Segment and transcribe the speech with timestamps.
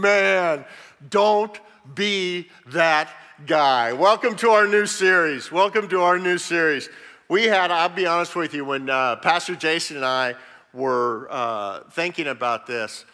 [0.00, 0.64] man,
[1.10, 1.60] don't
[1.94, 3.10] be that
[3.46, 3.92] guy.
[3.92, 5.52] Welcome to our new series.
[5.52, 6.88] Welcome to our new series.
[7.28, 10.36] We had, I'll be honest with you, when uh, Pastor Jason and I
[10.72, 13.04] were uh, thinking about this,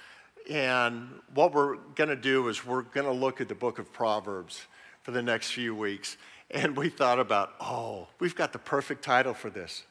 [0.49, 3.93] and what we're going to do is we're going to look at the book of
[3.93, 4.63] Proverbs
[5.03, 6.17] for the next few weeks.
[6.53, 9.83] And we thought about, oh, we've got the perfect title for this.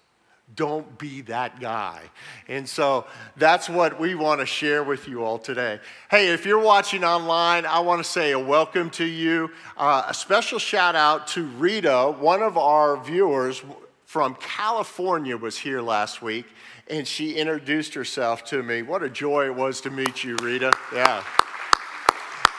[0.53, 2.01] Don't be that guy.
[2.47, 5.79] And so that's what we want to share with you all today.
[6.11, 9.51] Hey, if you're watching online, I want to say a welcome to you.
[9.75, 13.63] Uh, a special shout out to Rita, one of our viewers
[14.05, 16.45] from California, was here last week
[16.89, 18.81] and she introduced herself to me.
[18.81, 20.73] What a joy it was to meet you, Rita.
[20.93, 21.23] Yeah.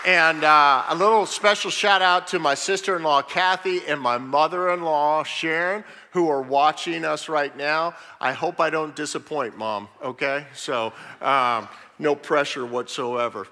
[0.04, 4.18] And uh, a little special shout out to my sister in law, Kathy, and my
[4.18, 5.84] mother in law, Sharon,
[6.16, 7.94] who are watching us right now.
[8.22, 10.46] I hope I don't disappoint, Mom, okay?
[10.54, 13.46] So, um, no pressure whatsoever.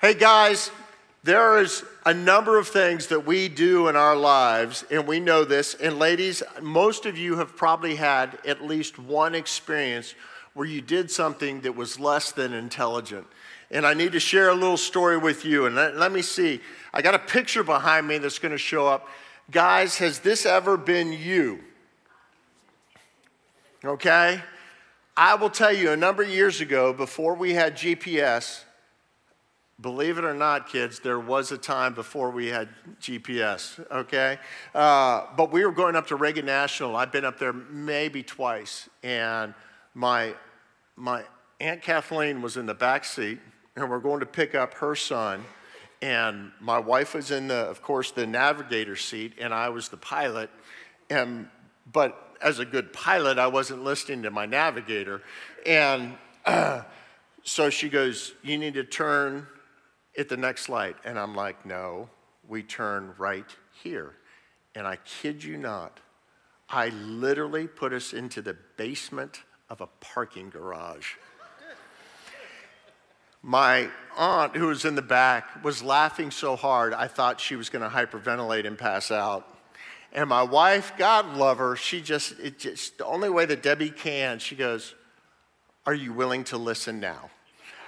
[0.00, 0.72] Hey, guys,
[1.22, 5.44] there is a number of things that we do in our lives, and we know
[5.44, 5.74] this.
[5.74, 10.16] And, ladies, most of you have probably had at least one experience
[10.54, 13.28] where you did something that was less than intelligent.
[13.70, 15.66] And I need to share a little story with you.
[15.66, 16.62] And let, let me see.
[16.92, 19.06] I got a picture behind me that's going to show up.
[19.52, 21.60] Guys, has this ever been you?
[23.84, 24.42] Okay?
[25.16, 28.62] I will tell you, a number of years ago, before we had GPS,
[29.80, 32.68] believe it or not, kids, there was a time before we had
[33.00, 34.38] GPS, okay?
[34.74, 36.96] Uh, but we were going up to Reagan National.
[36.96, 38.88] I've been up there maybe twice.
[39.02, 39.54] And
[39.94, 40.34] my,
[40.96, 41.24] my
[41.60, 43.40] Aunt Kathleen was in the back seat
[43.76, 45.44] and we're going to pick up her son.
[46.00, 49.96] And my wife was in the, of course, the navigator seat, and I was the
[49.96, 50.50] pilot.
[51.10, 51.48] And
[51.92, 55.22] but as a good pilot, I wasn't listening to my navigator.
[55.66, 56.82] And uh,
[57.42, 59.46] so she goes, "You need to turn
[60.16, 62.08] at the next light." And I'm like, "No,
[62.46, 63.46] we turn right
[63.82, 64.14] here."
[64.74, 66.00] And I kid you not,
[66.68, 71.14] I literally put us into the basement of a parking garage
[73.42, 77.70] my aunt, who was in the back, was laughing so hard I thought she was
[77.70, 79.57] going to hyperventilate and pass out.
[80.12, 83.90] And my wife, God love her, she just, it just, the only way that Debbie
[83.90, 84.94] can, she goes,
[85.84, 87.30] Are you willing to listen now?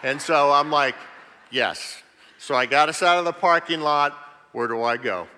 [0.03, 0.97] And so I'm like,
[1.50, 2.03] Yes.
[2.38, 4.16] So I got us out of the parking lot.
[4.53, 5.28] Where do I go?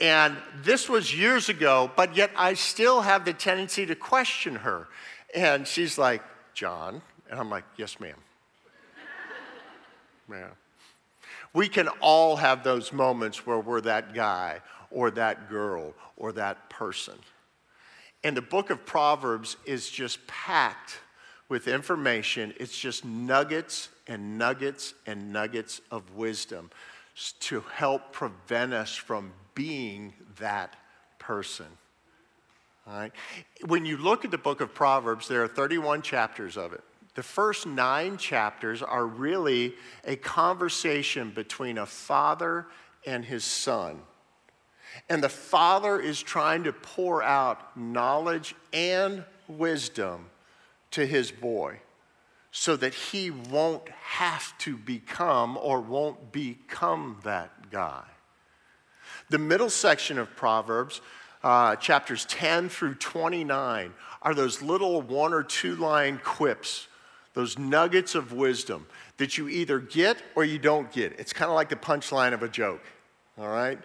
[0.00, 4.88] And this was years ago, but yet I still have the tendency to question her.
[5.34, 6.22] And she's like,
[6.54, 7.02] John.
[7.30, 8.16] And I'm like, Yes, ma'am.
[10.30, 10.50] Yeah.
[11.52, 16.70] We can all have those moments where we're that guy or that girl or that
[16.70, 17.14] person.
[18.22, 20.98] And the book of Proverbs is just packed
[21.48, 22.52] with information.
[22.58, 26.70] It's just nuggets and nuggets and nuggets of wisdom
[27.40, 30.76] to help prevent us from being that
[31.18, 31.66] person.
[32.86, 33.12] All right?
[33.66, 36.82] When you look at the book of Proverbs, there are 31 chapters of it.
[37.14, 39.74] The first nine chapters are really
[40.04, 42.66] a conversation between a father
[43.04, 44.00] and his son.
[45.08, 50.26] And the father is trying to pour out knowledge and wisdom
[50.92, 51.80] to his boy
[52.52, 58.04] so that he won't have to become or won't become that guy.
[59.28, 61.00] The middle section of Proverbs,
[61.42, 66.88] uh, chapters 10 through 29, are those little one or two line quips
[67.34, 68.86] those nuggets of wisdom
[69.16, 71.18] that you either get or you don't get.
[71.18, 72.82] It's kind of like the punchline of a joke,
[73.38, 73.78] all right?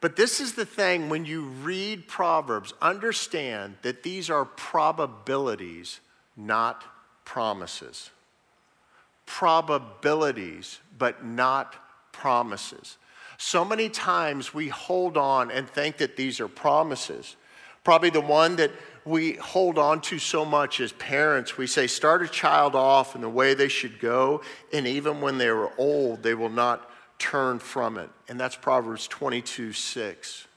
[0.00, 6.00] But this is the thing when you read Proverbs, understand that these are probabilities,
[6.36, 6.84] not
[7.24, 8.10] promises.
[9.26, 11.76] Probabilities, but not
[12.12, 12.96] promises.
[13.36, 17.36] So many times we hold on and think that these are promises.
[17.84, 18.70] Probably the one that
[19.04, 21.56] we hold on to so much as parents.
[21.56, 25.38] We say, start a child off in the way they should go, and even when
[25.38, 26.89] they are old, they will not
[27.20, 28.10] turn from it.
[28.28, 30.48] And that's Proverbs 22 6.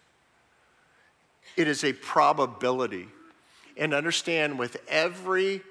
[1.55, 3.07] It is a probability.
[3.77, 5.61] And understand with every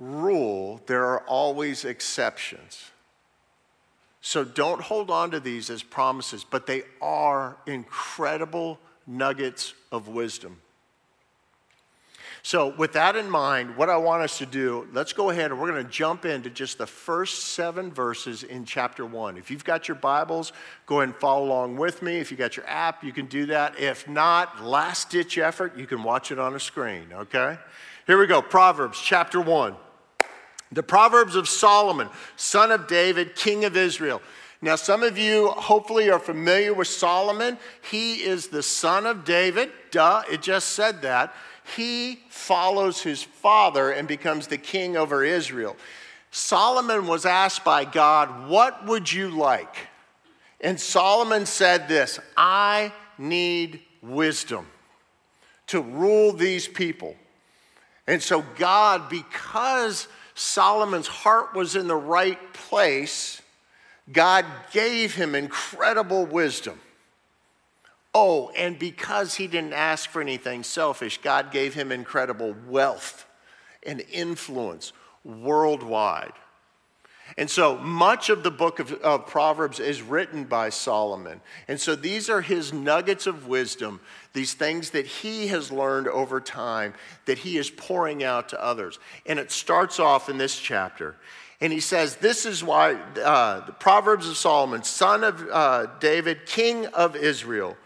[0.00, 2.90] rule, there are always exceptions.
[4.20, 10.60] So don't hold on to these as promises, but they are incredible nuggets of wisdom.
[12.44, 15.60] So, with that in mind, what I want us to do, let's go ahead and
[15.60, 19.36] we're going to jump into just the first seven verses in chapter one.
[19.36, 20.52] If you've got your Bibles,
[20.86, 22.16] go ahead and follow along with me.
[22.16, 23.78] If you got your app, you can do that.
[23.78, 27.58] If not, last ditch effort, you can watch it on a screen, okay?
[28.08, 29.76] Here we go Proverbs chapter one.
[30.72, 34.20] The Proverbs of Solomon, son of David, king of Israel.
[34.60, 37.58] Now, some of you hopefully are familiar with Solomon.
[37.90, 39.70] He is the son of David.
[39.90, 41.34] Duh, it just said that.
[41.76, 45.76] He follows his father and becomes the king over Israel.
[46.30, 49.76] Solomon was asked by God, What would you like?
[50.60, 54.66] And Solomon said this I need wisdom
[55.68, 57.16] to rule these people.
[58.06, 63.40] And so, God, because Solomon's heart was in the right place,
[64.10, 66.80] God gave him incredible wisdom.
[68.14, 73.26] Oh, and because he didn't ask for anything selfish, God gave him incredible wealth
[73.84, 74.92] and influence
[75.24, 76.32] worldwide.
[77.38, 81.40] And so much of the book of, of, Proverbs is written by Solomon.
[81.66, 84.00] And so these are his nuggets of wisdom,
[84.34, 86.92] these things that he has learned over time
[87.24, 88.98] that he is pouring out to others.
[89.24, 91.16] And it starts off in this chapter.
[91.60, 96.44] And he says, This is why uh, the Proverbs of Solomon, son of uh, David,
[96.44, 97.76] king of Israel,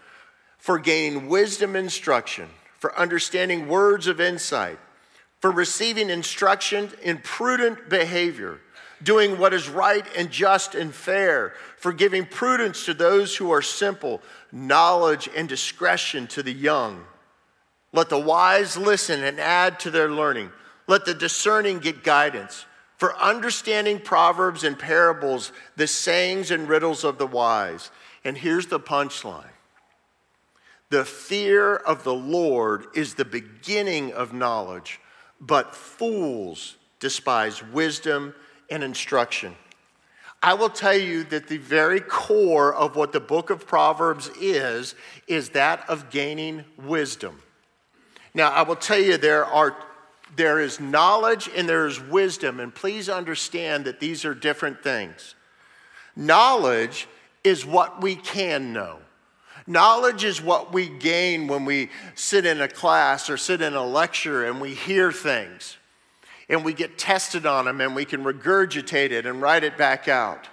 [0.67, 2.49] for gaining wisdom instruction,
[2.81, 4.81] for understanding words of insight,
[5.39, 8.59] for receiving instruction in prudent behavior,
[9.01, 13.63] doing what is right and just and fair, for giving prudence to those who are
[13.63, 14.21] simple,
[14.51, 17.05] knowledge and discretion to the young.
[17.93, 20.51] Let the wise listen and add to their learning.
[20.89, 22.65] Let the discerning get guidance
[22.97, 27.93] for understanding proverbs and parables, the sayings and riddles of the wise.
[28.25, 29.53] And here's the punchline
[30.97, 34.99] the fear of the Lord is the beginning of knowledge,
[35.39, 38.35] but fools despise wisdom
[38.71, 39.55] and instruction.
[40.43, 44.95] I will tell you that the very core of what the book of Proverbs is,
[45.29, 47.43] is that of gaining wisdom.
[48.33, 49.77] Now, I will tell you there are
[50.35, 52.59] there is knowledge and there is wisdom.
[52.59, 55.35] And please understand that these are different things.
[56.17, 57.07] Knowledge
[57.45, 59.01] is what we can know.
[59.67, 63.85] Knowledge is what we gain when we sit in a class or sit in a
[63.85, 65.77] lecture and we hear things
[66.49, 70.07] and we get tested on them and we can regurgitate it and write it back
[70.07, 70.49] out.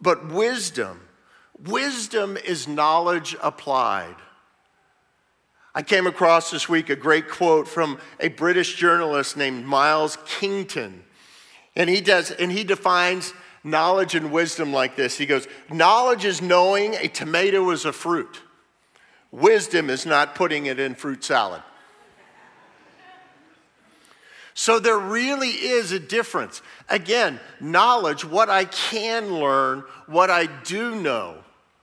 [0.00, 1.00] But wisdom,
[1.66, 4.16] wisdom is knowledge applied.
[5.74, 11.02] I came across this week a great quote from a British journalist named Miles Kington.
[11.74, 15.16] And he does, and he defines knowledge and wisdom like this.
[15.16, 18.42] He goes, Knowledge is knowing a tomato is a fruit.
[19.32, 21.62] Wisdom is not putting it in fruit salad.
[24.56, 26.62] So there really is a difference.
[26.88, 31.38] Again, knowledge, what I can learn, what I do know.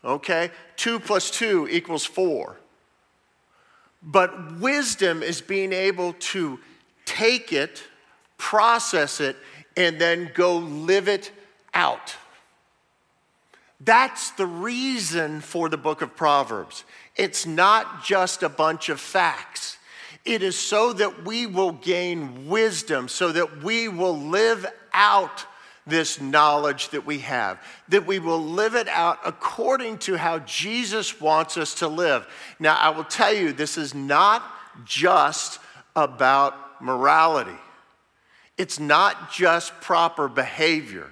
[0.05, 0.51] Okay?
[0.77, 2.57] Two plus two equals four.
[4.01, 6.59] But wisdom is being able to
[7.05, 7.83] take it,
[8.37, 9.35] process it,
[9.75, 11.31] and then go live it
[11.73, 12.15] out.
[13.79, 16.83] That's the reason for the book of Proverbs.
[17.15, 19.77] It's not just a bunch of facts.
[20.23, 25.45] It is so that we will gain wisdom, so that we will live out
[25.87, 27.59] this knowledge that we have,
[27.89, 32.27] that we will live it out according to how Jesus wants us to live.
[32.59, 34.43] Now, I will tell you, this is not
[34.85, 35.59] just
[35.95, 37.57] about morality,
[38.57, 41.07] it's not just proper behavior.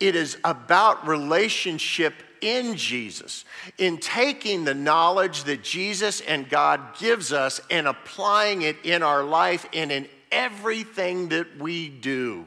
[0.00, 3.44] It is about relationship in Jesus,
[3.78, 9.22] in taking the knowledge that Jesus and God gives us and applying it in our
[9.22, 12.44] life and in everything that we do.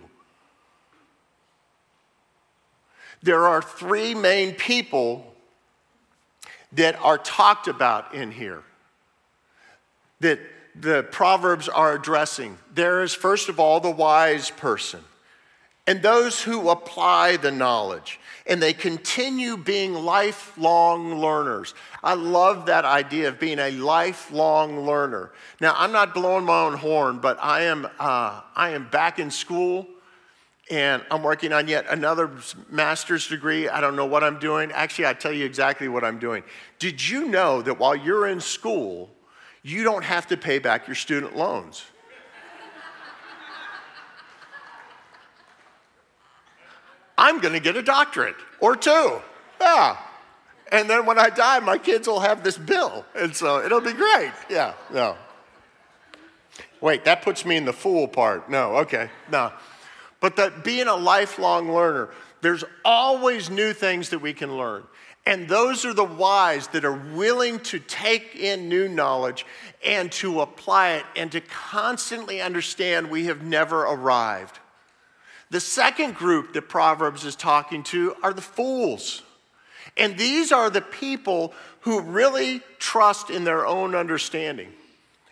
[3.23, 5.33] There are three main people
[6.73, 8.61] that are talked about in here
[10.19, 10.39] that
[10.75, 12.57] the Proverbs are addressing.
[12.73, 15.03] There is, first of all, the wise person
[15.87, 21.73] and those who apply the knowledge and they continue being lifelong learners.
[22.03, 25.31] I love that idea of being a lifelong learner.
[25.61, 29.31] Now, I'm not blowing my own horn, but I am, uh, I am back in
[29.31, 29.87] school
[30.69, 32.29] and I'm working on yet another
[32.69, 33.69] master's degree.
[33.69, 34.71] I don't know what I'm doing.
[34.73, 36.43] Actually, I tell you exactly what I'm doing.
[36.79, 39.09] Did you know that while you're in school,
[39.63, 41.83] you don't have to pay back your student loans?
[47.17, 49.21] I'm going to get a doctorate or two.
[49.59, 49.97] Yeah.
[50.71, 53.05] And then when I die, my kids will have this bill.
[53.15, 54.31] And so it'll be great.
[54.49, 55.15] Yeah, no.
[56.81, 58.49] Wait, that puts me in the fool part.
[58.49, 59.51] No, okay, no.
[60.19, 62.09] But that being a lifelong learner,
[62.41, 64.83] there's always new things that we can learn.
[65.25, 69.45] And those are the wise that are willing to take in new knowledge
[69.85, 74.59] and to apply it and to constantly understand we have never arrived.
[75.49, 79.23] The second group that Proverbs is talking to are the fools.
[79.95, 84.73] And these are the people who really trust in their own understanding.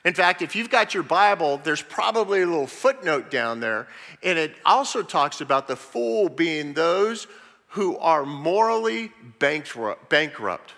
[0.06, 3.88] In fact, if you've got your Bible, there's probably a little footnote down there,
[4.24, 7.28] and it also talks about the fool being those
[7.70, 10.74] who are morally bankrupt.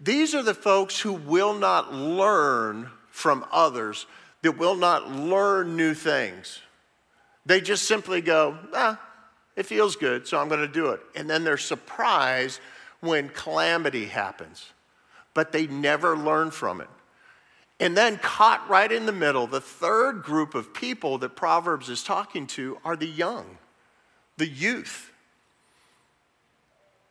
[0.00, 4.06] These are the folks who will not learn from others,
[4.42, 6.58] that will not learn new things.
[7.44, 9.00] They just simply go, ah,
[9.56, 11.00] it feels good, so I'm going to do it.
[11.14, 12.60] And then they're surprised
[13.00, 14.72] when calamity happens,
[15.34, 16.88] but they never learn from it.
[17.80, 22.04] And then, caught right in the middle, the third group of people that Proverbs is
[22.04, 23.58] talking to are the young,
[24.36, 25.10] the youth.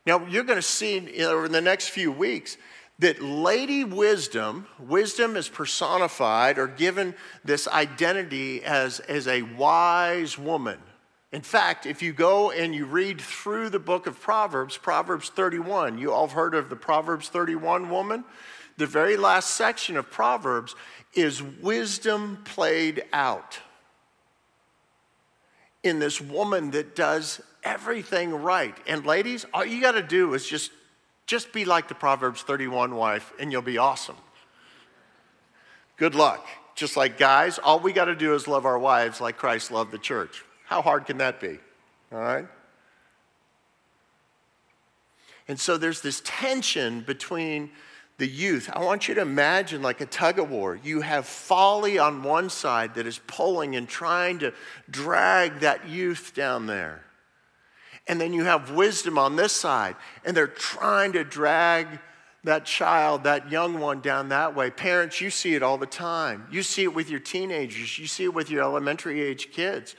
[0.05, 2.57] Now, you're going to see over the next few weeks
[3.01, 10.77] that Lady Wisdom, wisdom is personified or given this identity as, as a wise woman.
[11.31, 15.97] In fact, if you go and you read through the book of Proverbs, Proverbs 31,
[15.97, 18.23] you all have heard of the Proverbs 31 woman?
[18.77, 20.75] The very last section of Proverbs
[21.15, 23.59] is wisdom played out
[25.81, 28.77] in this woman that does everything right.
[28.85, 30.69] And ladies, all you got to do is just
[31.31, 34.17] just be like the Proverbs 31 wife and you'll be awesome.
[35.95, 36.45] Good luck.
[36.75, 39.91] Just like guys, all we got to do is love our wives like Christ loved
[39.91, 40.43] the church.
[40.65, 41.57] How hard can that be?
[42.11, 42.45] All right?
[45.47, 47.71] And so there's this tension between
[48.17, 48.69] the youth.
[48.73, 50.77] I want you to imagine like a tug of war.
[50.83, 54.53] You have folly on one side that is pulling and trying to
[54.89, 57.05] drag that youth down there.
[58.07, 61.99] And then you have wisdom on this side, and they're trying to drag
[62.43, 64.71] that child, that young one down that way.
[64.71, 66.47] Parents, you see it all the time.
[66.51, 69.95] You see it with your teenagers, you see it with your elementary age kids,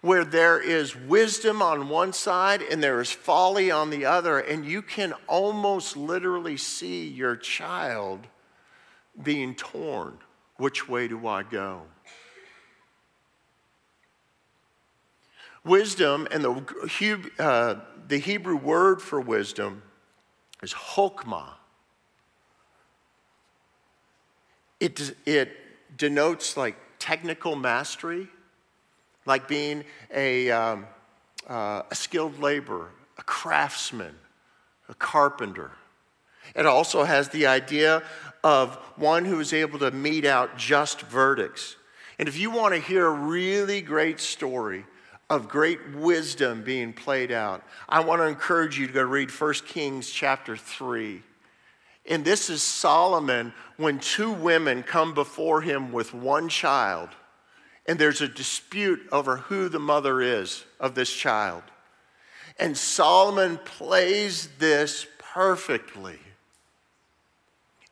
[0.00, 4.64] where there is wisdom on one side and there is folly on the other, and
[4.64, 8.20] you can almost literally see your child
[9.22, 10.18] being torn.
[10.56, 11.82] Which way do I go?
[15.64, 19.82] Wisdom, and the, uh, the Hebrew word for wisdom
[20.62, 21.50] is chokmah.
[24.78, 25.50] It, it
[25.96, 28.28] denotes like technical mastery,
[29.26, 30.86] like being a, um,
[31.46, 34.14] uh, a skilled laborer, a craftsman,
[34.88, 35.72] a carpenter.
[36.56, 38.02] It also has the idea
[38.42, 41.76] of one who is able to mete out just verdicts.
[42.18, 44.84] And if you want to hear a really great story
[45.30, 47.62] of great wisdom being played out.
[47.88, 51.22] I want to encourage you to go read 1 Kings chapter 3.
[52.06, 57.10] And this is Solomon when two women come before him with one child,
[57.86, 61.62] and there's a dispute over who the mother is of this child.
[62.58, 66.18] And Solomon plays this perfectly.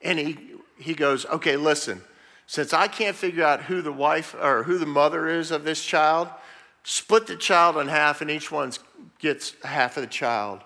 [0.02, 0.38] And he,
[0.78, 2.02] he goes, Okay, listen,
[2.46, 5.84] since I can't figure out who the wife or who the mother is of this
[5.84, 6.28] child,
[6.82, 8.72] split the child in half, and each one
[9.18, 10.60] gets half of the child.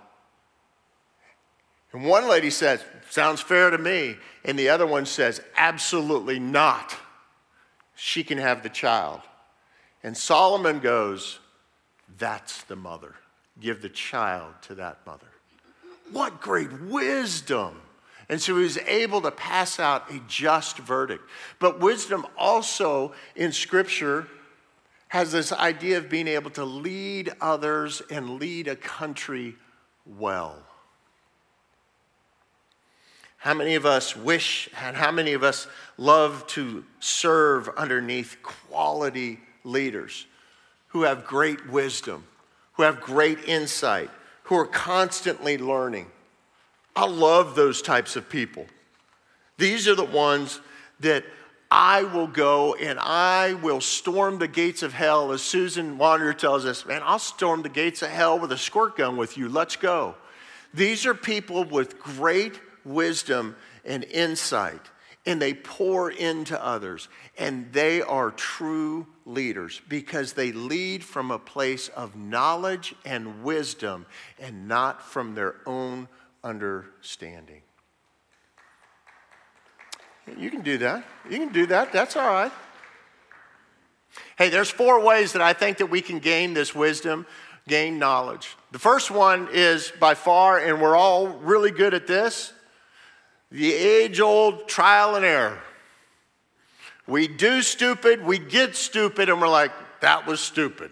[1.93, 4.17] And one lady says, Sounds fair to me.
[4.45, 6.97] And the other one says, Absolutely not.
[7.95, 9.21] She can have the child.
[10.03, 11.39] And Solomon goes,
[12.19, 13.15] That's the mother.
[13.61, 15.27] Give the child to that mother.
[16.11, 17.81] What great wisdom!
[18.29, 21.23] And so he was able to pass out a just verdict.
[21.59, 24.27] But wisdom also in Scripture
[25.13, 29.55] has this idea of being able to lead others and lead a country
[30.07, 30.57] well.
[33.37, 35.67] How many of us wish and how many of us
[35.99, 40.25] love to serve underneath quality leaders
[40.89, 42.25] who have great wisdom,
[42.73, 44.09] who have great insight,
[44.45, 46.07] who are constantly learning?
[46.97, 48.65] I love those types of people.
[49.59, 50.63] These are the ones
[51.01, 51.27] that
[51.75, 55.33] I will go and I will storm the gates of hell.
[55.33, 58.99] As Susan Wanderer tells us, man, I'll storm the gates of hell with a squirt
[58.99, 59.49] gun with you.
[59.49, 60.15] Let's go.
[60.75, 64.83] These are people with great wisdom and insight,
[65.25, 67.09] and they pour into others.
[67.39, 74.05] And they are true leaders because they lead from a place of knowledge and wisdom
[74.39, 76.09] and not from their own
[76.45, 77.63] understanding.
[80.39, 81.05] You can do that.
[81.29, 81.93] You can do that.
[81.93, 82.53] That's all right.
[84.37, 87.27] Hey, there's four ways that I think that we can gain this wisdom,
[87.69, 88.57] gain knowledge.
[88.71, 92.53] The first one is by far, and we're all really good at this,
[93.51, 95.59] the age old trial and error.
[97.07, 100.91] We do stupid, we get stupid, and we're like, that was stupid.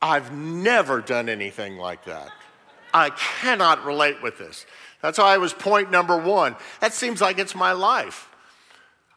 [0.00, 2.30] I've never done anything like that.
[2.92, 4.66] I cannot relate with this.
[5.02, 6.56] That's why I was point number one.
[6.80, 8.28] That seems like it's my life.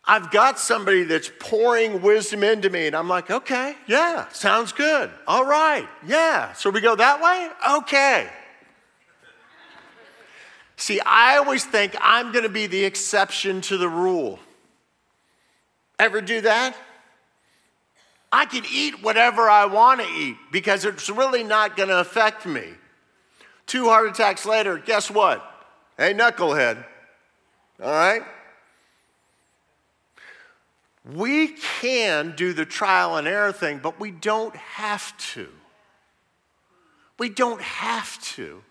[0.05, 5.11] I've got somebody that's pouring wisdom into me, and I'm like, okay, yeah, sounds good.
[5.27, 6.53] All right, yeah.
[6.53, 7.49] So we go that way?
[7.77, 8.29] Okay.
[10.77, 14.39] See, I always think I'm going to be the exception to the rule.
[15.99, 16.75] Ever do that?
[18.31, 22.45] I can eat whatever I want to eat because it's really not going to affect
[22.45, 22.65] me.
[23.65, 25.45] Two heart attacks later, guess what?
[25.99, 26.81] Hey, knucklehead.
[27.83, 28.21] All right?
[31.13, 35.49] We can do the trial and error thing, but we don't have to.
[37.17, 38.63] We don't have to.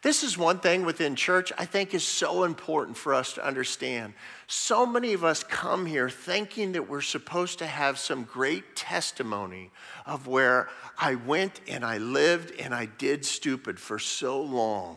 [0.00, 4.14] This is one thing within church I think is so important for us to understand.
[4.46, 9.70] So many of us come here thinking that we're supposed to have some great testimony
[10.06, 14.96] of where I went and I lived and I did stupid for so long.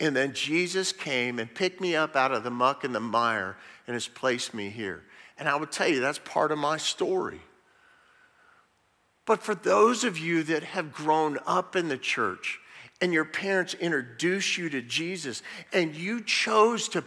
[0.00, 3.56] And then Jesus came and picked me up out of the muck and the mire
[3.86, 5.04] and has placed me here.
[5.38, 7.40] And I would tell you, that's part of my story.
[9.26, 12.58] But for those of you that have grown up in the church,
[13.02, 15.42] and your parents introduced you to Jesus
[15.72, 17.02] and you chose to,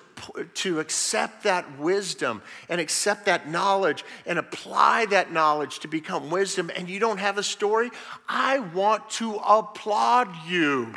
[0.55, 6.71] to accept that wisdom and accept that knowledge and apply that knowledge to become wisdom
[6.75, 7.91] and you don't have a story,
[8.27, 10.95] I want to applaud you.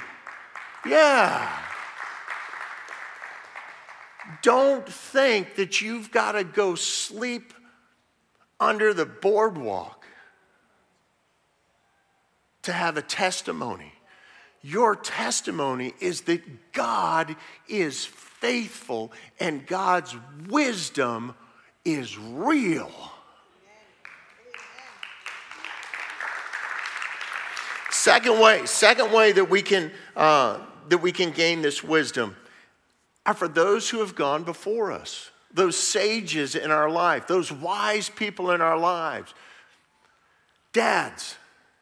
[0.87, 1.47] Yeah.
[4.43, 7.53] Don't think that you've got to go sleep
[8.59, 10.05] under the boardwalk
[12.63, 13.93] to have a testimony.
[14.63, 17.37] Your testimony is that God
[17.69, 20.17] is faithful and God's
[20.49, 21.35] wisdom
[21.85, 22.91] is real.
[27.91, 32.37] Second way, second way that we can uh, that we can gain this wisdom
[33.27, 38.09] are for those who have gone before us, those sages in our life, those wise
[38.09, 39.35] people in our lives.
[40.73, 41.37] Dads,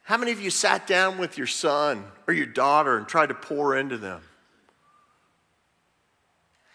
[0.05, 3.35] how many of you sat down with your son or your daughter and tried to
[3.35, 4.23] pour into them?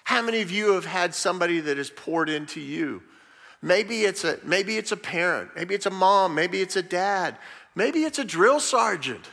[0.04, 3.04] How many of you have had somebody that has poured into you?
[3.62, 7.38] Maybe it's a, maybe it's a parent, maybe it's a mom, maybe it's a dad,
[7.76, 9.28] maybe it's a drill sergeant.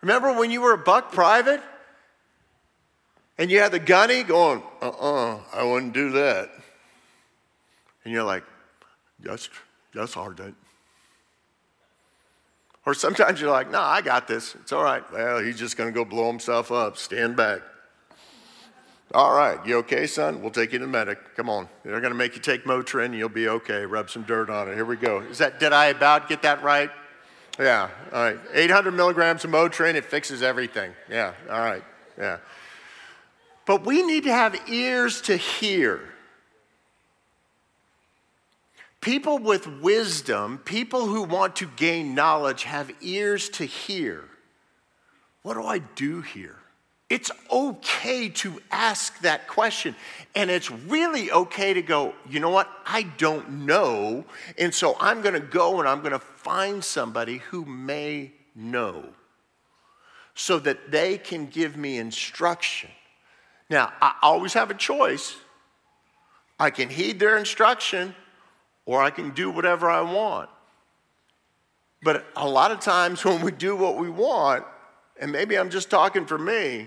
[0.00, 1.60] Remember when you were a buck private
[3.38, 6.50] and you have the gunny going, uh uh-uh, uh I wouldn't do that.
[8.04, 8.44] And you're like,
[9.20, 9.48] that's,
[9.94, 10.36] that's hard.
[10.36, 10.54] That,
[12.86, 14.54] or sometimes you're like, no, I got this.
[14.56, 15.02] It's all right.
[15.12, 16.98] Well, he's just going to go blow himself up.
[16.98, 17.62] Stand back.
[19.12, 20.42] All right, you okay, son?
[20.42, 21.36] We'll take you to the medic.
[21.36, 21.68] Come on.
[21.84, 23.16] They're going to make you take Motrin.
[23.16, 23.86] You'll be okay.
[23.86, 24.74] Rub some dirt on it.
[24.74, 25.20] Here we go.
[25.20, 26.90] Is that, did I about get that right?
[27.58, 28.38] Yeah, all right.
[28.52, 30.92] 800 milligrams of Motrin, it fixes everything.
[31.08, 31.84] Yeah, all right.
[32.18, 32.38] Yeah.
[33.66, 36.00] But we need to have ears to hear.
[39.00, 44.24] People with wisdom, people who want to gain knowledge, have ears to hear.
[45.42, 46.56] What do I do here?
[47.10, 49.94] It's okay to ask that question.
[50.34, 52.68] And it's really okay to go, you know what?
[52.86, 54.24] I don't know.
[54.58, 59.04] And so I'm going to go and I'm going to find somebody who may know
[60.34, 62.90] so that they can give me instruction.
[63.74, 65.34] Now, I always have a choice.
[66.60, 68.14] I can heed their instruction
[68.86, 70.48] or I can do whatever I want.
[72.00, 74.64] But a lot of times when we do what we want,
[75.18, 76.86] and maybe I'm just talking for me,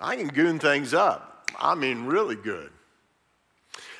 [0.00, 1.50] I can goon things up.
[1.58, 2.70] I mean, really good.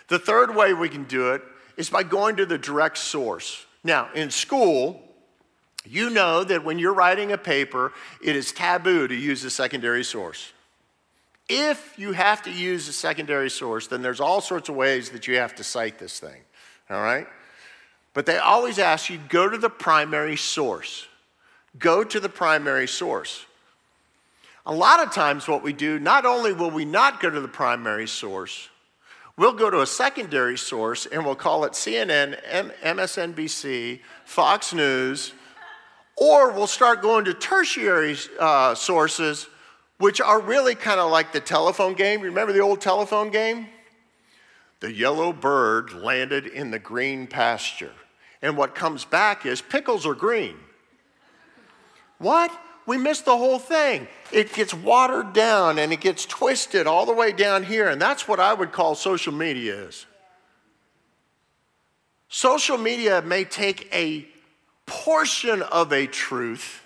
[0.09, 1.43] The third way we can do it
[1.77, 3.67] is by going to the direct source.
[3.85, 5.03] Now, in school,
[5.85, 7.93] you know that when you're writing a paper,
[8.25, 10.55] it is taboo to use a secondary source.
[11.53, 15.27] If you have to use a secondary source, then there's all sorts of ways that
[15.27, 16.43] you have to cite this thing
[16.91, 17.27] all right?
[18.13, 21.07] But they always ask you go to the primary source.
[21.79, 23.47] Go to the primary source.
[24.67, 27.49] A lot of times, what we do, not only will we not go to the
[27.49, 28.69] primary source,
[29.37, 32.39] we'll go to a secondary source and we'll call it CNN,
[32.83, 35.33] MSNBC, Fox News,
[36.17, 39.47] or we'll start going to tertiary uh, sources,
[40.01, 42.23] which are really kind of like the telephone game.
[42.23, 43.69] Remember the old telephone game?
[44.81, 47.93] The yellow bird landed in the green pasture.
[48.41, 50.57] And what comes back is pickles are green.
[52.17, 52.51] What?
[52.87, 54.09] We missed the whole thing.
[54.33, 57.87] It gets watered down and it gets twisted all the way down here.
[57.87, 60.07] And that's what I would call social media is.
[62.31, 64.27] Social media may take a
[64.87, 66.83] portion of a truth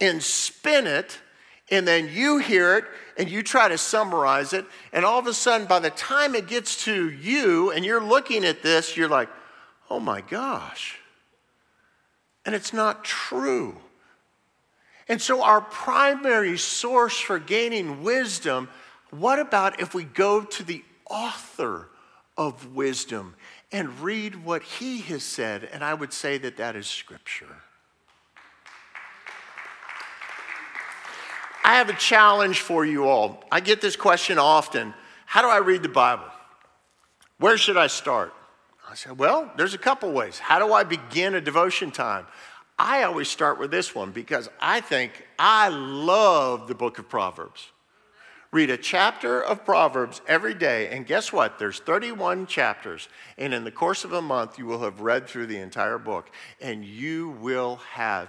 [0.00, 1.18] and spin it,
[1.70, 2.84] and then you hear it
[3.16, 6.46] and you try to summarize it, and all of a sudden, by the time it
[6.46, 9.28] gets to you and you're looking at this, you're like,
[9.90, 10.98] oh my gosh.
[12.46, 13.76] And it's not true.
[15.08, 18.68] And so, our primary source for gaining wisdom,
[19.10, 21.88] what about if we go to the author
[22.36, 23.34] of wisdom
[23.72, 25.68] and read what he has said?
[25.72, 27.56] And I would say that that is Scripture.
[31.64, 33.44] I have a challenge for you all.
[33.50, 34.94] I get this question often
[35.26, 36.24] How do I read the Bible?
[37.38, 38.34] Where should I start?
[38.88, 40.38] I said, Well, there's a couple ways.
[40.38, 42.26] How do I begin a devotion time?
[42.78, 47.68] I always start with this one because I think I love the book of Proverbs.
[48.52, 51.58] Read a chapter of Proverbs every day, and guess what?
[51.58, 55.46] There's 31 chapters, and in the course of a month, you will have read through
[55.46, 58.28] the entire book, and you will have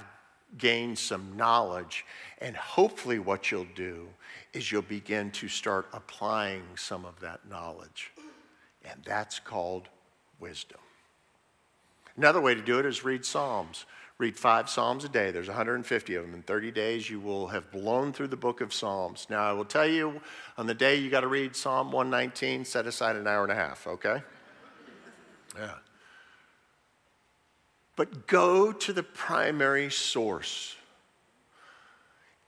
[0.58, 2.06] gained some knowledge.
[2.40, 4.08] And hopefully, what you'll do
[4.54, 8.12] is you'll begin to start applying some of that knowledge,
[8.84, 9.88] and that's called
[10.40, 10.80] wisdom.
[12.18, 13.86] Another way to do it is read Psalms.
[14.18, 15.32] Read five Psalms a day.
[15.32, 16.36] There's 150 of them.
[16.36, 19.26] In 30 days, you will have blown through the book of Psalms.
[19.30, 20.22] Now, I will tell you
[20.58, 23.56] on the day you got to read Psalm 119, set aside an hour and a
[23.56, 24.22] half, okay?
[25.58, 25.74] Yeah.
[27.96, 30.76] But go to the primary source.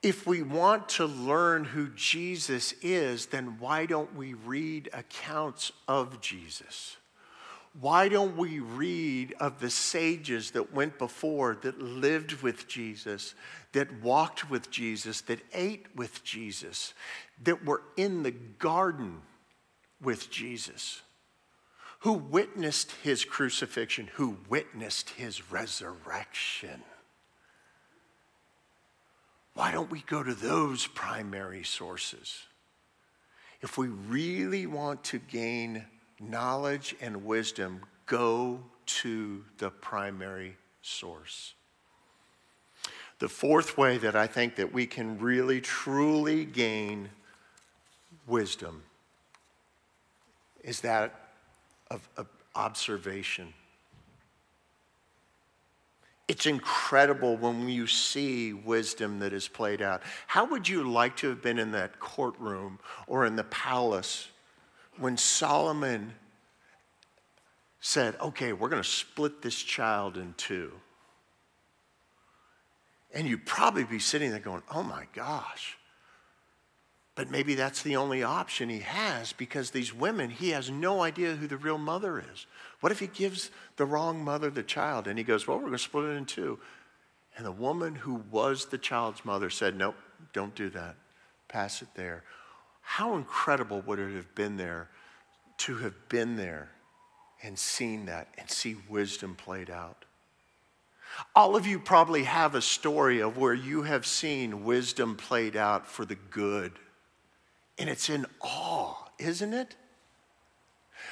[0.02, 6.20] If we want to learn who Jesus is, then why don't we read accounts of
[6.20, 6.96] Jesus?
[7.80, 13.34] why don't we read of the sages that went before, that lived with Jesus,
[13.72, 16.94] that walked with Jesus, that ate with Jesus,
[17.42, 19.20] that were in the garden
[20.00, 21.02] with Jesus,
[22.04, 26.82] who witnessed his crucifixion, who witnessed his resurrection?
[29.54, 32.42] Why don't we go to those primary sources?
[33.62, 35.86] If we really want to gain
[36.20, 41.54] knowledge and wisdom go to the primary source.
[43.18, 47.08] The fourth way that I think that we can really truly gain
[48.26, 48.82] wisdom
[50.62, 51.23] is that
[51.94, 53.54] of, of observation.
[56.26, 60.02] It's incredible when you see wisdom that is played out.
[60.26, 64.28] How would you like to have been in that courtroom or in the palace
[64.98, 66.14] when Solomon
[67.80, 70.72] said, okay, we're going to split this child in two.
[73.12, 75.76] And you'd probably be sitting there going, oh my gosh.
[77.14, 81.36] But maybe that's the only option he has because these women, he has no idea
[81.36, 82.46] who the real mother is.
[82.80, 85.72] What if he gives the wrong mother the child and he goes, well, we're going
[85.74, 86.58] to split it in two?
[87.36, 89.96] And the woman who was the child's mother said, nope,
[90.32, 90.96] don't do that.
[91.46, 92.24] Pass it there.
[92.80, 94.88] How incredible would it have been there
[95.58, 96.70] to have been there
[97.42, 100.04] and seen that and see wisdom played out?
[101.34, 105.86] All of you probably have a story of where you have seen wisdom played out
[105.86, 106.72] for the good.
[107.78, 109.76] And it's in awe, isn't it?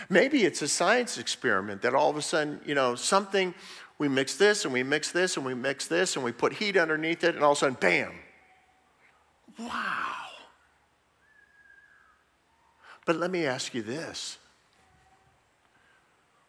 [0.09, 3.55] Maybe it's a science experiment that all of a sudden, you know, something,
[3.99, 6.77] we mix this and we mix this and we mix this and we put heat
[6.77, 8.13] underneath it, and all of a sudden, bam.
[9.59, 10.23] Wow.
[13.05, 14.39] But let me ask you this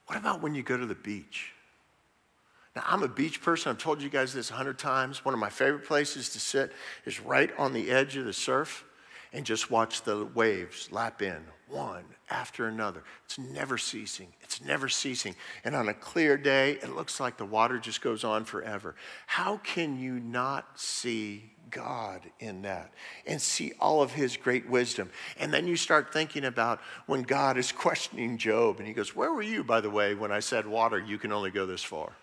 [0.06, 1.54] what about when you go to the beach?
[2.76, 3.72] Now, I'm a beach person.
[3.72, 5.24] I've told you guys this a hundred times.
[5.24, 6.72] One of my favorite places to sit
[7.06, 8.84] is right on the edge of the surf
[9.34, 13.04] and just watch the waves lap in one after another.
[13.26, 14.28] It's never ceasing.
[14.42, 15.36] It's never ceasing.
[15.64, 18.96] And on a clear day, it looks like the water just goes on forever.
[19.26, 22.94] How can you not see God in that
[23.26, 25.10] and see all of his great wisdom.
[25.40, 29.34] And then you start thinking about when God is questioning Job and he goes, Where
[29.34, 32.14] were you, by the way, when I said water, you can only go this far?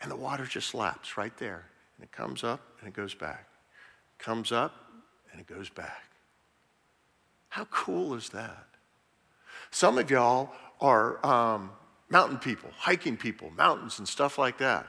[0.00, 1.66] And the water just laps right there.
[1.96, 3.48] And it comes up and it goes back.
[4.18, 4.83] Comes up
[5.34, 6.04] and it goes back.
[7.48, 8.66] How cool is that?
[9.70, 11.72] Some of y'all are um,
[12.08, 14.86] mountain people, hiking people, mountains and stuff like that.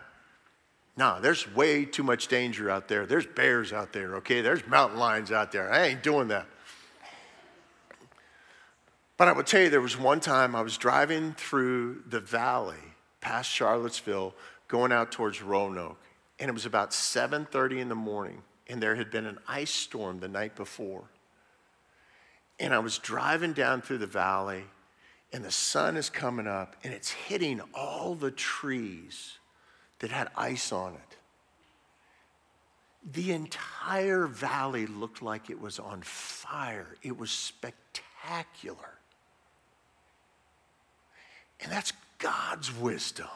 [0.96, 3.08] No, there's way too much danger out there.
[3.08, 4.42] There's bears out there, okay?
[4.42, 5.72] There's mountain lions out there.
[5.72, 6.46] I ain't doing that.
[9.18, 12.78] But I will tell you, there was one time I was driving through the valley
[13.20, 14.36] past Charlottesville,
[14.68, 16.00] going out towards Roanoke,
[16.40, 20.20] and it was about 7:30 in the morning, and there had been an ice storm
[20.20, 21.04] the night before.
[22.60, 24.64] And I was driving down through the valley,
[25.34, 29.38] and the sun is coming up, and it's hitting all the trees
[30.00, 31.18] that had ice on it.
[33.14, 36.96] The entire valley looked like it was on fire.
[37.04, 38.78] It was spectacular.
[41.62, 43.28] And that's God's wisdom.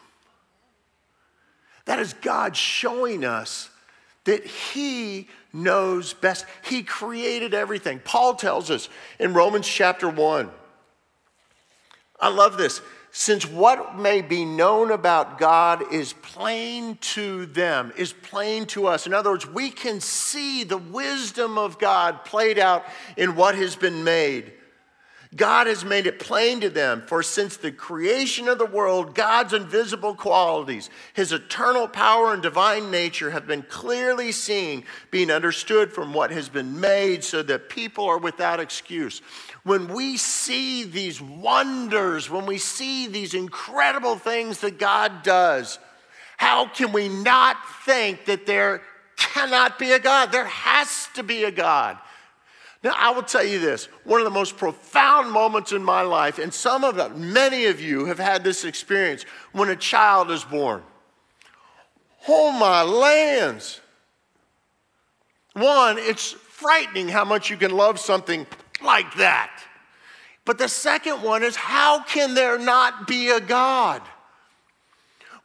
[1.86, 3.70] That is God showing us
[4.30, 6.46] that He knows best.
[6.64, 8.00] He created everything.
[8.00, 8.88] Paul tells us
[9.18, 10.52] in Romans chapter 1.
[12.20, 12.80] I love this.
[13.12, 19.08] Since what may be known about God is plain to them, is plain to us.
[19.08, 22.86] In other words, we can see the wisdom of God played out
[23.18, 24.54] in what has been made.
[25.36, 29.54] God has made it plain to them, for since the creation of the world, God's
[29.54, 36.16] invisible qualities, his eternal power and divine nature have been clearly seen, being understood from
[36.16, 39.22] what has been made, so that people are without excuse.
[39.64, 45.78] When we see these wonders, when we see these incredible things that God does,
[46.38, 48.82] how can we not think that there
[49.16, 50.32] cannot be a God?
[50.32, 52.00] There has to be a God.
[52.84, 56.40] Now, I will tell you this one of the most profound moments in my life,
[56.40, 60.44] and some of them, many of you have had this experience when a child is
[60.44, 60.84] born.
[62.28, 63.82] Oh, my lands.
[65.54, 68.46] One, it's frightening how much you can love something
[68.82, 69.52] like that.
[70.46, 74.02] But the second one is how can there not be a God?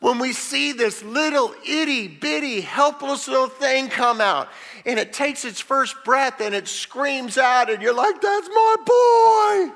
[0.05, 4.51] when we see this little itty bitty helpless little thing come out
[4.87, 8.77] and it takes its first breath and it screams out, and you're like, that's my
[9.71, 9.75] boy.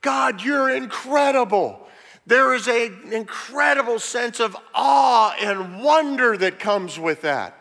[0.00, 1.78] God, you're incredible.
[2.26, 7.56] There is an incredible sense of awe and wonder that comes with that.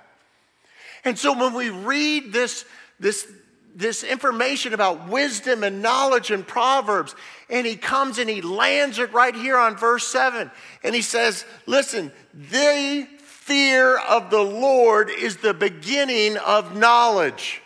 [1.03, 2.65] And so when we read this,
[2.99, 3.27] this,
[3.75, 7.15] this information about wisdom and knowledge and Proverbs.
[7.49, 10.51] And he comes and he lands it right here on verse 7.
[10.83, 13.07] And he says, Listen, the
[13.41, 17.59] fear of the Lord is the beginning of knowledge.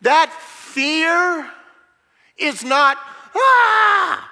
[0.00, 1.48] That fear
[2.36, 2.98] is not,
[3.36, 4.30] ah!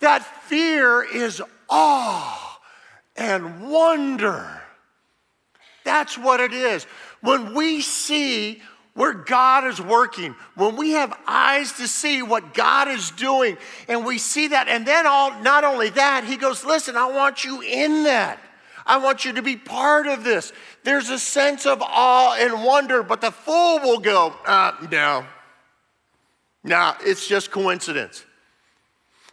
[0.00, 2.60] That fear is awe
[3.16, 4.60] and wonder.
[5.84, 6.84] That's what it is.
[7.22, 8.60] When we see
[8.92, 13.56] where God is working, when we have eyes to see what God is doing,
[13.88, 17.42] and we see that, and then all, not only that, He goes, Listen, I want
[17.42, 18.38] you in that.
[18.86, 20.52] I want you to be part of this.
[20.84, 25.24] There's a sense of awe and wonder, but the fool will go, uh, no.
[26.64, 28.24] No, it's just coincidence.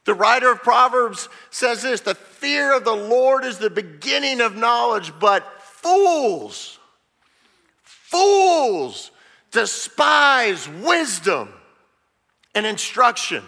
[0.05, 4.55] The writer of Proverbs says this the fear of the Lord is the beginning of
[4.55, 6.79] knowledge, but fools,
[7.83, 9.11] fools,
[9.51, 11.53] despise wisdom
[12.55, 13.43] and instruction.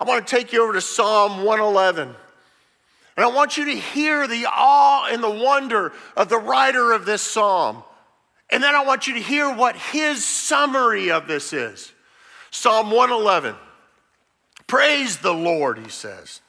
[0.00, 2.14] I want to take you over to Psalm 111.
[3.18, 7.04] And I want you to hear the awe and the wonder of the writer of
[7.04, 7.82] this psalm.
[8.48, 11.92] And then I want you to hear what his summary of this is.
[12.52, 13.56] Psalm 111.
[14.68, 16.42] Praise the Lord, he says.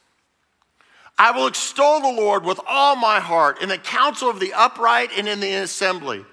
[1.18, 5.10] I will extol the Lord with all my heart in the council of the upright
[5.18, 6.24] and in the assembly.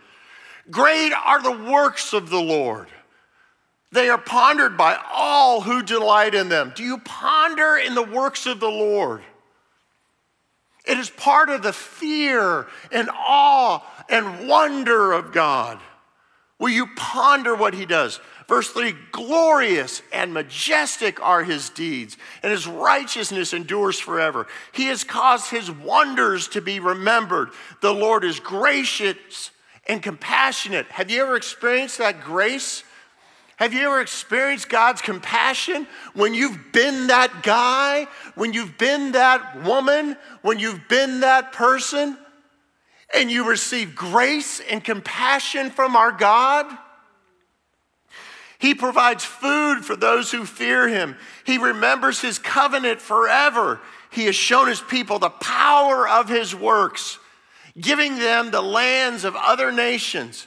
[0.71, 2.89] Great are the works of the Lord.
[3.91, 6.75] They are pondered by all who delight in them.
[6.77, 9.23] Do you ponder in the works of the Lord?
[10.87, 15.81] It is part of the fear and awe and wonder of God.
[16.59, 18.21] Will you ponder what he does?
[18.49, 24.47] Verse 3 Glorious and majestic are his deeds, and his righteousness endures forever.
[24.73, 27.51] He has caused his wonders to be remembered.
[27.83, 29.51] The Lord is gracious
[29.89, 30.87] and compassionate.
[30.87, 32.85] Have you ever experienced that grace?
[33.57, 39.63] Have you ever experienced God's compassion when you've been that guy, when you've been that
[39.65, 42.19] woman, when you've been that person,
[43.15, 46.67] and you receive grace and compassion from our God?
[48.59, 51.17] He provides food for those who fear him.
[51.45, 53.81] He remembers his covenant forever.
[54.11, 57.19] He has shown his people the power of his works
[57.81, 60.47] giving them the lands of other nations.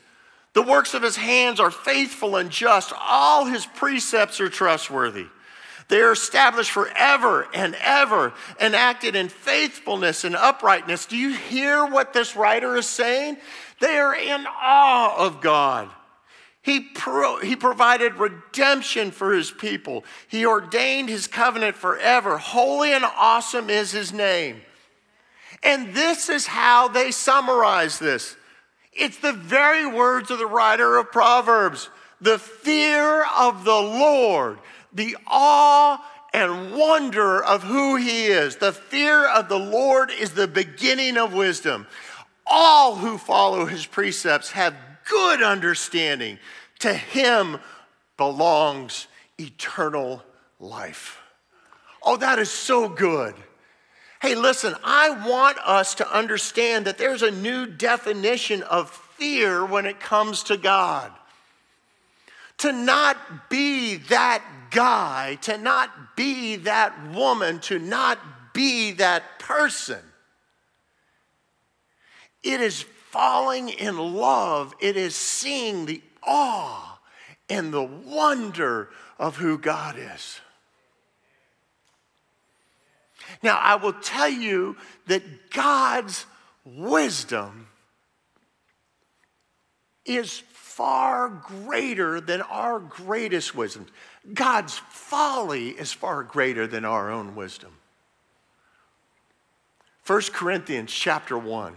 [0.53, 2.93] The works of his hands are faithful and just.
[2.99, 5.27] All his precepts are trustworthy.
[5.89, 11.07] They are established forever and ever, enacted in faithfulness and uprightness.
[11.07, 13.37] Do you hear what this writer is saying?
[13.79, 15.89] They are in awe of God.
[16.61, 20.03] He, pro- he provided redemption for his people.
[20.27, 22.37] He ordained his covenant forever.
[22.37, 24.61] Holy and awesome is his name.
[25.63, 28.35] And this is how they summarize this
[28.99, 31.89] it's the very words of the writer of Proverbs
[32.21, 34.59] the fear of the Lord,
[34.93, 38.57] the awe and wonder of who he is.
[38.57, 41.87] The fear of the Lord is the beginning of wisdom.
[42.45, 44.75] All who follow his precepts have
[45.09, 46.39] good understanding.
[46.79, 47.59] To him
[48.17, 49.07] belongs
[49.39, 50.23] eternal
[50.59, 51.19] life.
[52.03, 53.35] Oh, that is so good.
[54.21, 59.85] Hey, listen, I want us to understand that there's a new definition of fear when
[59.85, 61.11] it comes to God.
[62.57, 68.19] To not be that guy, to not be that woman, to not
[68.53, 69.99] be that person.
[72.43, 76.99] It is falling in love, it is seeing the awe
[77.49, 80.41] and the wonder of who God is.
[83.41, 86.25] Now, I will tell you that God's
[86.65, 87.67] wisdom
[90.05, 93.85] is far greater than our greatest wisdom.
[94.33, 97.73] God's folly is far greater than our own wisdom.
[100.07, 101.75] 1 Corinthians chapter 1,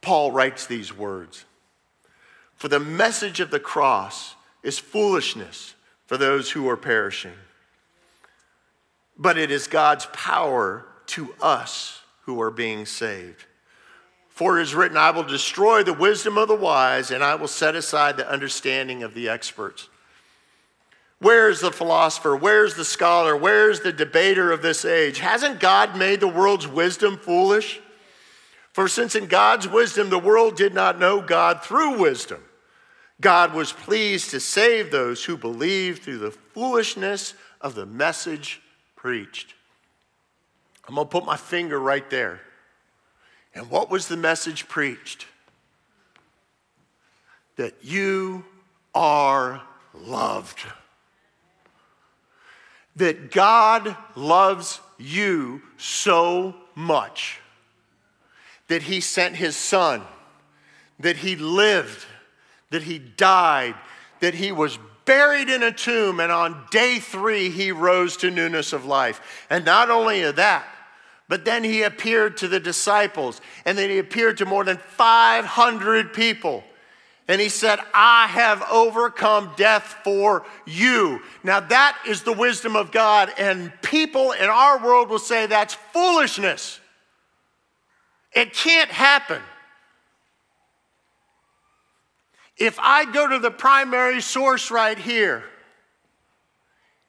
[0.00, 1.44] Paul writes these words
[2.56, 5.74] For the message of the cross is foolishness
[6.06, 7.34] for those who are perishing
[9.16, 13.44] but it is God's power to us who are being saved.
[14.28, 17.48] For it is written, I will destroy the wisdom of the wise, and I will
[17.48, 19.88] set aside the understanding of the experts.
[21.20, 22.34] Where is the philosopher?
[22.36, 23.36] Where's the scholar?
[23.36, 25.20] Where's the debater of this age?
[25.20, 27.80] Hasn't God made the world's wisdom foolish?
[28.72, 32.42] For since in God's wisdom the world did not know God through wisdom,
[33.20, 38.60] God was pleased to save those who believe through the foolishness of the message
[39.04, 39.52] preached.
[40.88, 42.40] I'm going to put my finger right there.
[43.54, 45.26] And what was the message preached?
[47.56, 48.46] That you
[48.94, 49.60] are
[49.92, 50.60] loved.
[52.96, 57.40] That God loves you so much
[58.68, 60.00] that he sent his son,
[60.98, 62.06] that he lived,
[62.70, 63.74] that he died,
[64.20, 68.72] that he was buried in a tomb, and on day three, he rose to newness
[68.72, 69.46] of life.
[69.50, 70.66] And not only that,
[71.28, 76.12] but then he appeared to the disciples, and then he appeared to more than 500
[76.12, 76.64] people.
[77.26, 81.22] And he said, I have overcome death for you.
[81.42, 85.74] Now, that is the wisdom of God, and people in our world will say that's
[85.74, 86.80] foolishness.
[88.34, 89.40] It can't happen.
[92.56, 95.44] If I go to the primary source right here,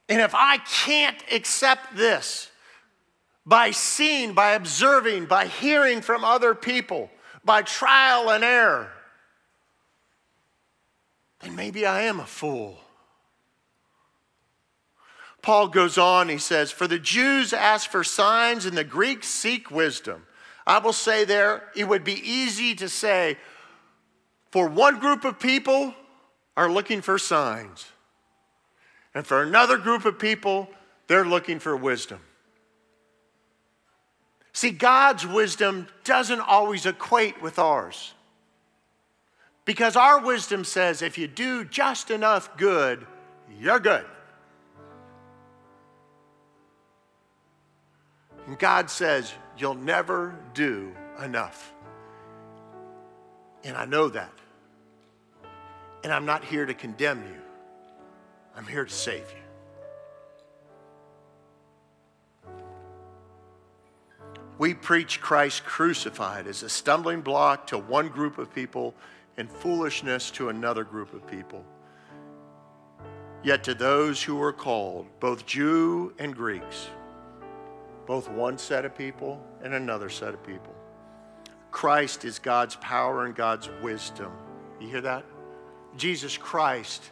[0.10, 2.50] and if I can't accept this
[3.46, 7.10] by seeing, by observing, by hearing from other people,
[7.44, 8.92] by trial and error,
[11.42, 12.80] then maybe I am a fool.
[15.44, 19.70] Paul goes on, he says, For the Jews ask for signs and the Greeks seek
[19.70, 20.26] wisdom.
[20.66, 23.38] I will say there, it would be easy to say,
[24.56, 25.94] for one group of people
[26.56, 27.88] are looking for signs.
[29.14, 30.70] And for another group of people,
[31.08, 32.22] they're looking for wisdom.
[34.54, 38.14] See, God's wisdom doesn't always equate with ours.
[39.66, 43.06] Because our wisdom says if you do just enough good,
[43.60, 44.06] you're good.
[48.48, 51.74] And God says you'll never do enough.
[53.66, 54.32] And I know that.
[56.06, 57.42] And I'm not here to condemn you,
[58.56, 59.26] I'm here to save
[62.46, 62.52] you.
[64.60, 68.94] We preach Christ crucified as a stumbling block to one group of people
[69.38, 71.66] and foolishness to another group of people.
[73.44, 76.88] Yet to those who are called, both Jew and Greeks,
[78.06, 80.76] both one set of people and another set of people,
[81.72, 84.32] Christ is God's power and God's wisdom.
[84.80, 85.26] You hear that?
[85.98, 87.10] Jesus Christ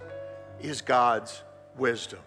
[0.61, 1.41] is God's
[1.77, 2.19] wisdom.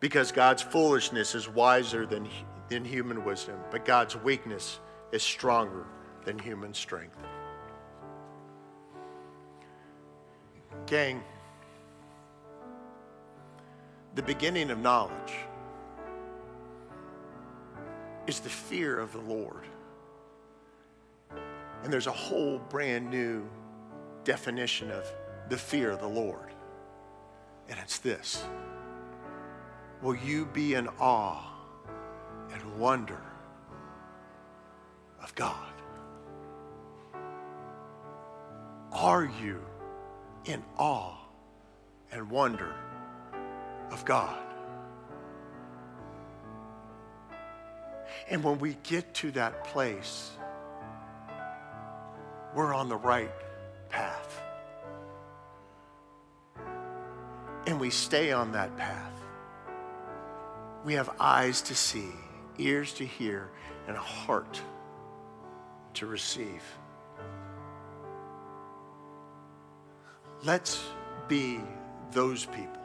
[0.00, 2.28] Because God's foolishness is wiser than,
[2.68, 4.80] than human wisdom, but God's weakness
[5.12, 5.86] is stronger
[6.24, 7.16] than human strength.
[10.86, 11.22] Gang,
[14.14, 15.34] the beginning of knowledge
[18.26, 19.64] is the fear of the Lord.
[21.84, 23.44] And there's a whole brand new
[24.24, 25.12] definition of
[25.48, 26.52] the fear of the Lord.
[27.68, 28.44] And it's this
[30.02, 31.44] Will you be in awe
[32.52, 33.22] and wonder
[35.22, 35.72] of God?
[38.92, 39.60] Are you
[40.44, 41.16] in awe
[42.10, 42.74] and wonder
[43.90, 44.38] of God?
[48.28, 50.30] And when we get to that place,
[52.54, 53.30] we're on the right
[53.88, 54.42] path.
[57.66, 59.12] And we stay on that path.
[60.84, 62.08] We have eyes to see,
[62.58, 63.50] ears to hear,
[63.86, 64.60] and a heart
[65.94, 66.62] to receive.
[70.42, 70.82] Let's
[71.28, 71.60] be
[72.10, 72.82] those people.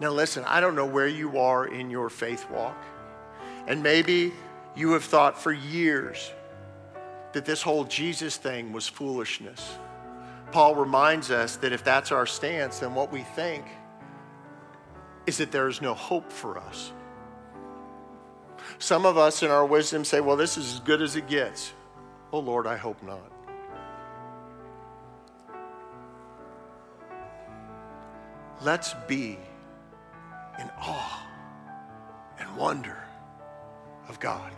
[0.00, 2.82] Now, listen, I don't know where you are in your faith walk.
[3.66, 4.32] And maybe
[4.74, 6.32] you have thought for years
[7.34, 9.74] that this whole Jesus thing was foolishness.
[10.52, 13.64] Paul reminds us that if that's our stance, then what we think
[15.26, 16.92] is that there is no hope for us.
[18.78, 21.72] Some of us in our wisdom say, well, this is as good as it gets.
[22.32, 23.32] Oh, Lord, I hope not.
[28.62, 29.38] Let's be
[30.58, 31.26] in awe
[32.38, 32.98] and wonder
[34.08, 34.52] of God.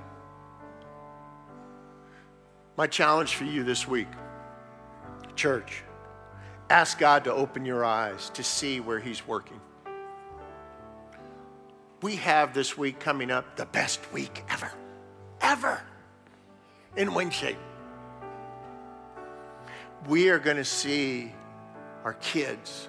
[2.77, 4.09] My challenge for you this week,
[5.37, 5.83] church,
[6.71, 9.61] ask God to open your eyes to see where He's working.
[12.03, 14.73] We have this week coming up the best week ever,
[15.41, 15.81] ever
[16.97, 17.59] in wing shape.
[20.09, 21.33] We are going to see
[22.05, 22.89] our kids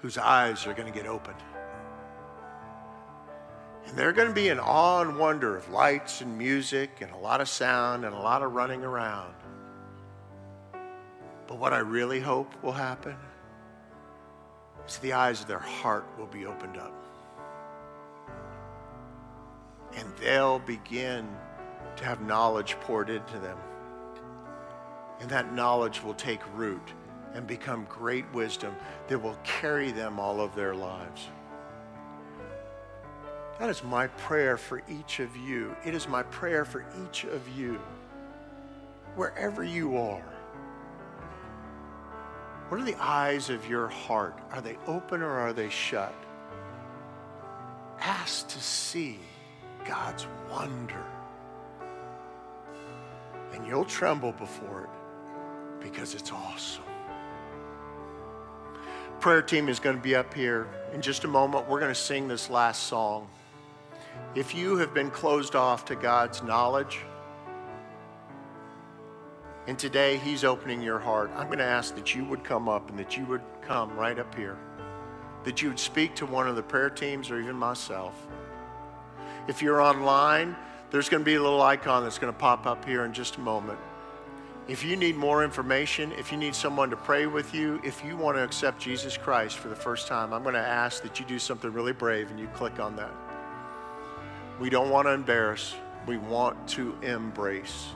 [0.00, 1.42] whose eyes are going to get opened.
[3.86, 7.16] And they're going to be in awe and wonder of lights and music and a
[7.16, 9.34] lot of sound and a lot of running around.
[11.52, 13.14] But what I really hope will happen
[14.88, 16.94] is the eyes of their heart will be opened up.
[19.94, 21.28] And they'll begin
[21.96, 23.58] to have knowledge poured into them.
[25.20, 26.94] And that knowledge will take root
[27.34, 28.74] and become great wisdom
[29.08, 31.28] that will carry them all of their lives.
[33.58, 35.76] That is my prayer for each of you.
[35.84, 37.78] It is my prayer for each of you,
[39.16, 40.31] wherever you are.
[42.68, 44.38] What are the eyes of your heart?
[44.50, 46.14] Are they open or are they shut?
[48.00, 49.18] Ask to see
[49.84, 51.04] God's wonder.
[53.52, 56.84] And you'll tremble before it because it's awesome
[59.22, 61.68] prayer team is going to be up here in just a moment.
[61.68, 63.28] We're going to sing this last song.
[64.34, 66.98] If you have been closed off to God's knowledge,
[69.66, 72.90] and today He's opening your heart, I'm going to ask that you would come up
[72.90, 74.58] and that you would come right up here,
[75.44, 78.26] that you would speak to one of the prayer teams or even myself.
[79.48, 80.56] If you're online,
[80.90, 83.36] there's going to be a little icon that's going to pop up here in just
[83.36, 83.78] a moment.
[84.68, 88.16] If you need more information, if you need someone to pray with you, if you
[88.16, 91.26] want to accept Jesus Christ for the first time, I'm going to ask that you
[91.26, 93.10] do something really brave and you click on that.
[94.60, 95.74] We don't want to embarrass,
[96.06, 97.86] we want to embrace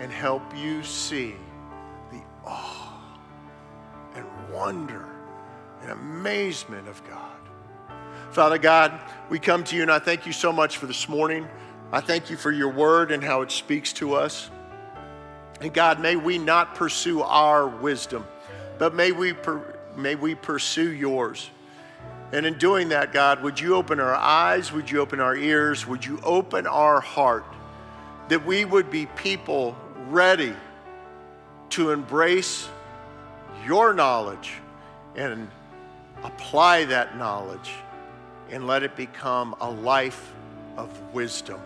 [0.00, 1.34] and help you see
[2.12, 3.02] the awe
[4.14, 5.08] and wonder
[5.82, 7.38] and amazement of God.
[8.30, 11.48] Father God, we come to you and I thank you so much for this morning.
[11.90, 14.50] I thank you for your word and how it speaks to us.
[15.60, 18.24] And God, may we not pursue our wisdom,
[18.78, 19.60] but may we, per,
[19.96, 21.50] may we pursue yours.
[22.30, 24.70] And in doing that, God, would you open our eyes?
[24.72, 25.86] Would you open our ears?
[25.86, 27.44] Would you open our heart
[28.28, 29.74] that we would be people
[30.10, 30.54] ready
[31.70, 32.68] to embrace
[33.66, 34.52] your knowledge
[35.16, 35.48] and
[36.22, 37.70] apply that knowledge
[38.50, 40.32] and let it become a life
[40.76, 41.60] of wisdom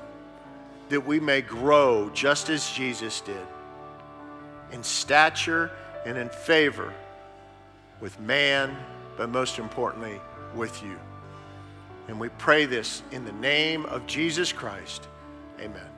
[0.89, 3.47] that we may grow just as Jesus did
[4.73, 5.71] in stature
[6.05, 6.93] and in favor
[8.01, 8.77] with man,
[9.17, 10.21] but most importantly,
[10.55, 10.99] with you.
[12.09, 15.07] And we pray this in the name of Jesus Christ.
[15.61, 15.92] Amen.